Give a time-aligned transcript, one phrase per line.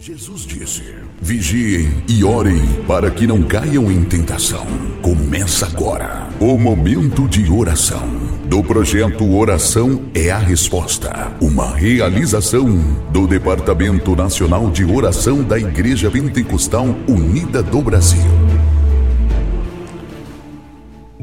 [0.00, 0.82] Jesus disse:
[1.20, 4.66] Vigiem e orem para que não caiam em tentação.
[5.02, 8.08] Começa agora o momento de oração
[8.46, 12.66] do projeto Oração é a Resposta, uma realização
[13.12, 18.49] do Departamento Nacional de Oração da Igreja Pentecostal Unida do Brasil.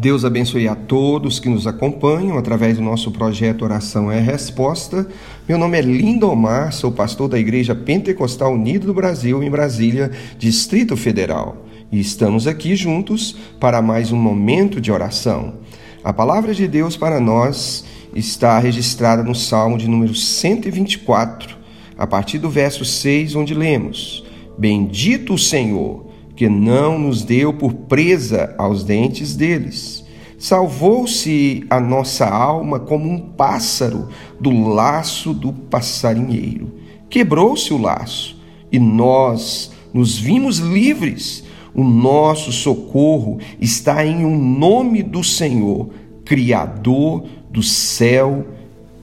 [0.07, 5.05] Deus abençoe a todos que nos acompanham através do nosso projeto Oração é Resposta.
[5.45, 10.09] Meu nome é Lindomar, sou pastor da Igreja Pentecostal Unida do Brasil, em Brasília,
[10.39, 11.65] Distrito Federal.
[11.91, 15.55] E estamos aqui juntos para mais um momento de oração.
[16.01, 17.83] A palavra de Deus para nós
[18.15, 21.57] está registrada no Salmo de número 124,
[21.97, 24.23] a partir do verso 6, onde lemos:
[24.57, 29.96] Bendito o Senhor que não nos deu por presa aos dentes deles.
[30.37, 34.09] Salvou-se a nossa alma como um pássaro
[34.39, 36.71] do laço do passarinheiro.
[37.09, 38.39] Quebrou-se o laço
[38.71, 41.43] e nós nos vimos livres.
[41.73, 45.89] O nosso socorro está em o um nome do Senhor,
[46.25, 48.45] Criador do céu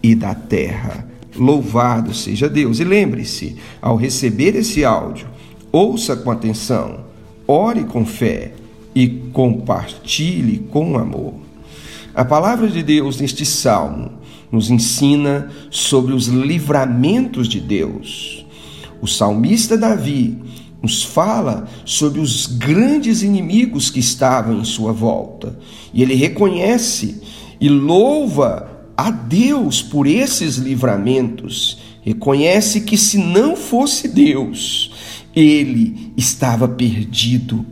[0.03, 1.09] e da terra.
[1.37, 2.79] Louvado seja Deus.
[2.79, 5.27] E lembre-se, ao receber esse áudio,
[5.73, 7.05] ouça com atenção
[7.47, 8.53] ore com fé
[8.95, 11.35] e compartilhe com amor.
[12.15, 14.13] A palavra de Deus neste salmo
[14.53, 18.47] nos ensina sobre os livramentos de Deus.
[19.03, 20.39] O salmista Davi
[20.81, 25.59] nos fala sobre os grandes inimigos que estavam em sua volta.
[25.93, 27.21] E ele reconhece
[27.61, 31.79] e louva a Deus por esses livramentos.
[32.03, 34.93] Reconhece que se não fosse Deus,
[35.35, 37.65] ele estava perdido,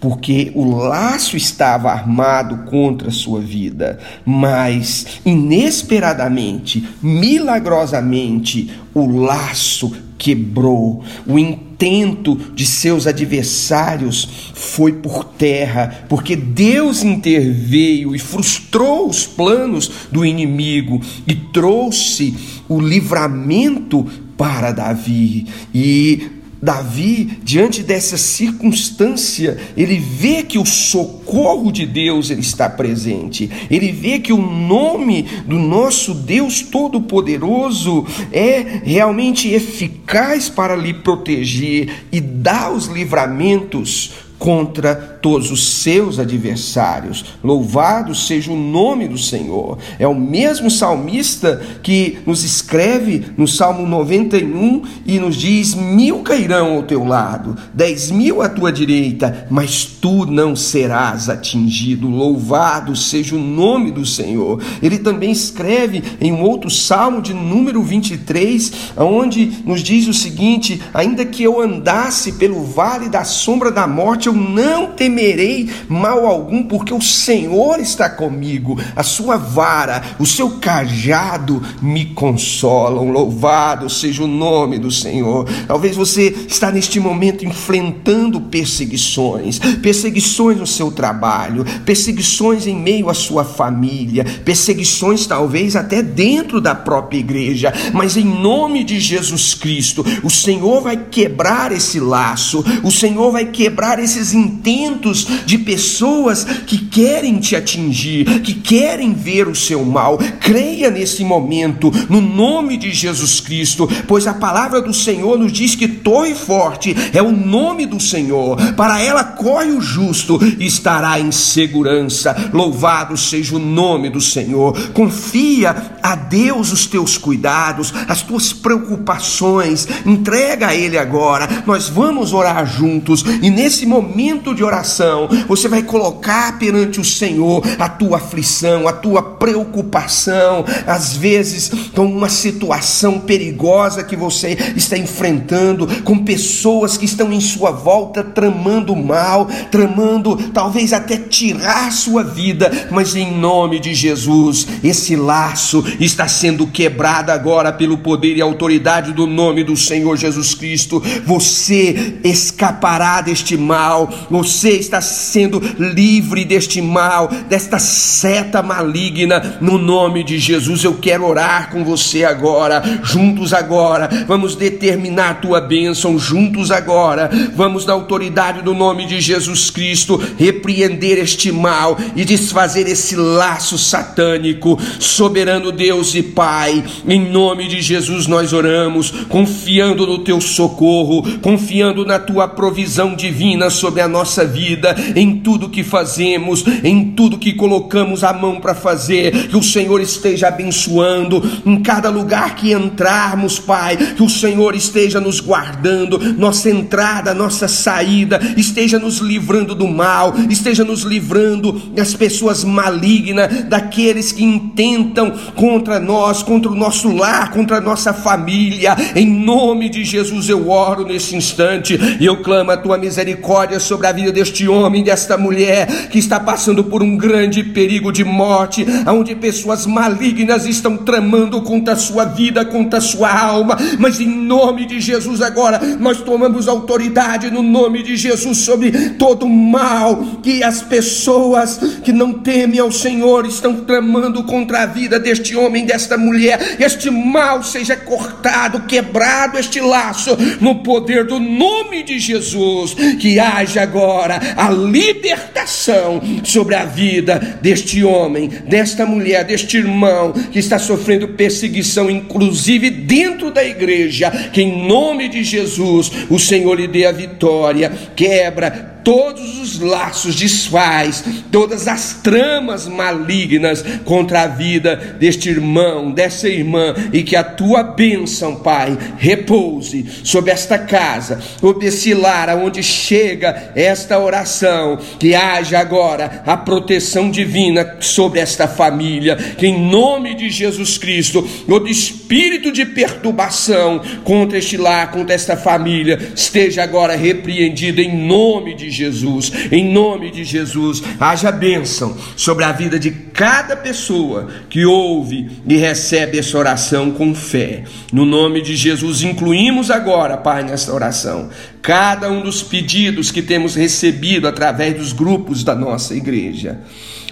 [0.00, 11.02] porque o laço estava armado contra a sua vida, mas inesperadamente, milagrosamente, o laço quebrou,
[11.26, 19.90] o intento de seus adversários foi por terra, porque Deus interveio e frustrou os planos
[20.10, 22.34] do inimigo e trouxe
[22.68, 24.04] o livramento
[24.36, 25.46] para Davi.
[25.74, 33.48] E Davi, diante dessa circunstância, ele vê que o socorro de Deus ele está presente.
[33.70, 42.06] Ele vê que o nome do nosso Deus Todo-Poderoso é realmente eficaz para lhe proteger
[42.10, 47.24] e dar os livramentos contra todos os seus adversários.
[47.42, 49.78] Louvado seja o nome do Senhor.
[49.98, 56.76] É o mesmo salmista que nos escreve no Salmo 91 e nos diz: Mil cairão
[56.76, 62.08] ao teu lado, dez mil à tua direita, mas tu não serás atingido.
[62.08, 64.62] Louvado seja o nome do Senhor.
[64.82, 70.80] Ele também escreve em um outro salmo de número 23, onde nos diz o seguinte:
[70.94, 76.62] Ainda que eu andasse pelo vale da sombra da morte, eu não temerei mal algum,
[76.62, 83.10] porque o Senhor está comigo, a sua vara, o seu cajado me consolam.
[83.10, 85.48] Louvado seja o nome do Senhor.
[85.66, 93.14] Talvez você está neste momento enfrentando perseguições, perseguições no seu trabalho, perseguições em meio à
[93.14, 100.04] sua família, perseguições talvez até dentro da própria igreja, mas em nome de Jesus Cristo,
[100.22, 106.44] o Senhor vai quebrar esse laço, o Senhor vai quebrar esse esses intentos de pessoas
[106.44, 110.18] que querem te atingir, que querem ver o seu mal.
[110.40, 115.74] Creia nesse momento, no nome de Jesus Cristo, pois a palavra do Senhor nos diz
[115.74, 118.56] que torre forte é o nome do Senhor.
[118.74, 122.50] Para ela corre o justo e estará em segurança.
[122.52, 124.90] Louvado seja o nome do Senhor.
[124.90, 129.86] Confia a Deus os teus cuidados, as tuas preocupações.
[130.04, 131.62] Entrega a Ele agora.
[131.66, 137.04] Nós vamos orar juntos e nesse momento momento de oração, você vai colocar perante o
[137.04, 144.56] Senhor a tua aflição, a tua preocupação, às vezes com uma situação perigosa que você
[144.74, 151.92] está enfrentando, com pessoas que estão em sua volta tramando mal, tramando talvez até tirar
[151.92, 158.36] sua vida, mas em nome de Jesus, esse laço está sendo quebrado agora pelo poder
[158.36, 161.02] e autoridade do nome do Senhor Jesus Cristo.
[161.26, 164.12] Você escapará deste mal mal.
[164.30, 170.84] Você está sendo livre deste mal, desta seta maligna, no nome de Jesus.
[170.84, 174.08] Eu quero orar com você agora, juntos agora.
[174.26, 177.30] Vamos determinar a tua bênção juntos agora.
[177.54, 183.78] Vamos, na autoridade do nome de Jesus Cristo, repreender este mal e desfazer esse laço
[183.78, 184.78] satânico.
[184.98, 192.04] Soberano Deus e Pai, em nome de Jesus nós oramos, confiando no teu socorro, confiando
[192.04, 197.54] na tua provisão divina sobre a nossa vida, em tudo que fazemos, em tudo que
[197.54, 203.58] colocamos a mão para fazer, que o Senhor esteja abençoando em cada lugar que entrarmos,
[203.58, 209.88] Pai, que o Senhor esteja nos guardando, nossa entrada, nossa saída, esteja nos livrando do
[209.88, 217.10] mal, esteja nos livrando das pessoas malignas, daqueles que intentam contra nós, contra o nosso
[217.10, 218.94] lar, contra a nossa família.
[219.16, 224.06] Em nome de Jesus eu oro nesse instante e eu clamo a tua misericórdia sobre
[224.06, 228.86] a vida deste homem, desta mulher que está passando por um grande perigo de morte,
[229.06, 233.76] onde pessoas malignas estão tramando contra a sua vida, contra a sua alma.
[233.98, 239.46] Mas em nome de Jesus agora nós tomamos autoridade no nome de Jesus sobre todo
[239.46, 245.18] o mal que as pessoas que não temem ao Senhor estão tramando contra a vida
[245.18, 246.76] deste homem, desta mulher.
[246.78, 252.94] Este mal seja cortado, quebrado este laço no poder do nome de Jesus.
[253.18, 260.58] Que haja agora a libertação sobre a vida deste homem, desta mulher, deste irmão que
[260.58, 264.30] está sofrendo perseguição, inclusive dentro da igreja.
[264.52, 270.34] Que em nome de Jesus o Senhor lhe dê a vitória, quebra todos os laços,
[270.34, 277.44] desfaz todas as tramas malignas contra a vida deste irmão, dessa irmã, e que a
[277.44, 285.34] tua bênção, Pai, repouse sobre esta casa, sobre esse lar aonde chega esta oração, que
[285.34, 291.88] haja agora a proteção divina sobre esta família, que em nome de Jesus Cristo, todo
[291.88, 298.87] espírito de perturbação contra este lar, contra esta família, esteja agora repreendido em nome de
[298.90, 305.50] Jesus, em nome de Jesus, haja bênção sobre a vida de cada pessoa que ouve
[305.66, 307.84] e recebe essa oração com fé.
[308.12, 311.50] No nome de Jesus, incluímos agora, Pai, nessa oração,
[311.82, 316.80] cada um dos pedidos que temos recebido através dos grupos da nossa igreja.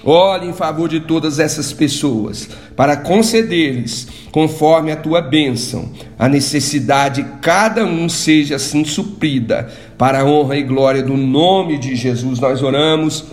[0.09, 7.25] Olhe em favor de todas essas pessoas, para conceder-lhes, conforme a tua bênção, a necessidade
[7.25, 9.69] de cada um seja assim suprida,
[9.99, 12.39] para a honra e glória do nome de Jesus.
[12.39, 13.25] Nós oramos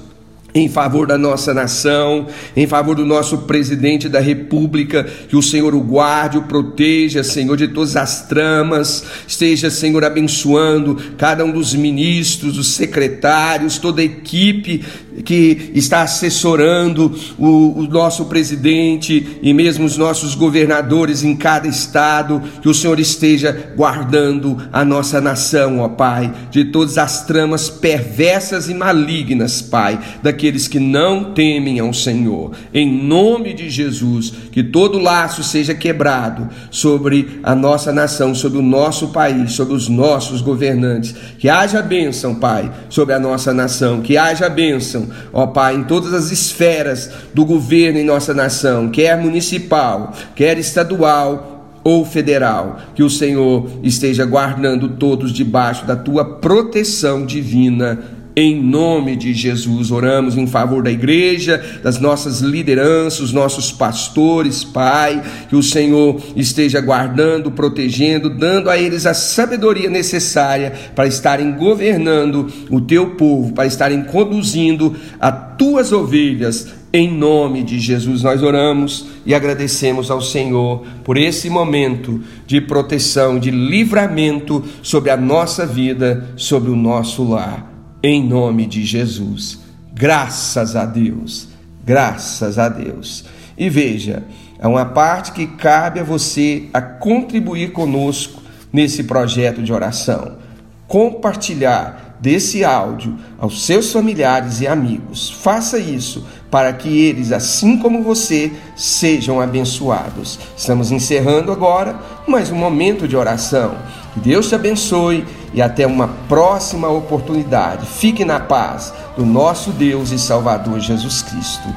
[0.54, 5.74] em favor da nossa nação, em favor do nosso presidente da República, que o Senhor
[5.74, 11.74] o guarde, o proteja, Senhor, de todas as tramas, esteja, Senhor, abençoando cada um dos
[11.74, 14.84] ministros, dos secretários, toda a equipe
[15.26, 22.42] que está assessorando o, o nosso presidente e mesmo os nossos governadores em cada estado,
[22.62, 28.70] que o Senhor esteja guardando a nossa nação, ó Pai, de todas as tramas perversas
[28.70, 32.52] e malignas, Pai, daqui aqueles que não temem ao Senhor.
[32.74, 38.62] Em nome de Jesus, que todo laço seja quebrado sobre a nossa nação, sobre o
[38.62, 41.16] nosso país, sobre os nossos governantes.
[41.40, 44.02] Que haja bênção, Pai, sobre a nossa nação.
[44.02, 49.18] Que haja bênção, ó Pai, em todas as esferas do governo em nossa nação, quer
[49.18, 51.54] municipal, quer estadual
[51.84, 58.00] ou federal, que o Senhor esteja guardando todos debaixo da tua proteção divina
[58.36, 64.64] em nome de Jesus, oramos em favor da igreja, das nossas lideranças, os nossos pastores,
[64.64, 71.52] Pai, que o Senhor esteja guardando, protegendo, dando a eles a sabedoria necessária para estarem
[71.54, 76.68] governando o teu povo, para estarem conduzindo as tuas ovelhas.
[76.92, 83.40] Em nome de Jesus, nós oramos e agradecemos ao Senhor por esse momento de proteção,
[83.40, 87.73] de livramento sobre a nossa vida, sobre o nosso lar
[88.04, 89.60] em nome de Jesus.
[89.94, 91.48] Graças a Deus,
[91.86, 93.24] graças a Deus.
[93.58, 94.24] E veja,
[94.60, 98.42] é uma parte que cabe a você a contribuir conosco
[98.72, 100.38] nesse projeto de oração.
[100.86, 105.30] Compartilhar desse áudio aos seus familiares e amigos.
[105.30, 110.40] Faça isso para que eles, assim como você, sejam abençoados.
[110.56, 113.76] Estamos encerrando agora mais um momento de oração.
[114.14, 117.86] Que Deus te abençoe e até uma próxima oportunidade.
[117.86, 121.68] Fique na paz do nosso Deus e Salvador Jesus Cristo.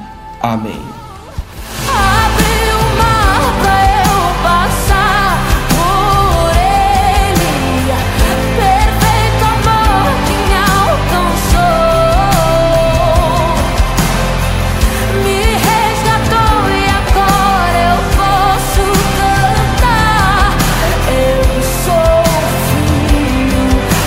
[0.40, 1.05] Amém.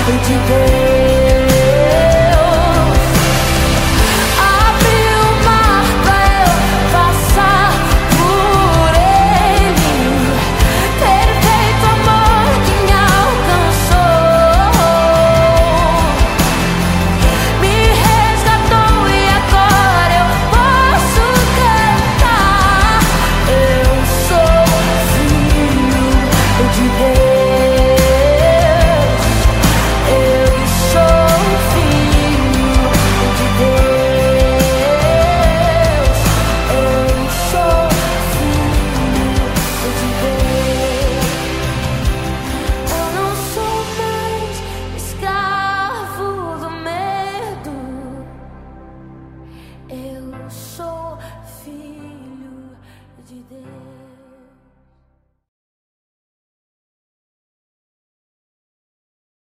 [0.09, 0.68] Did you go?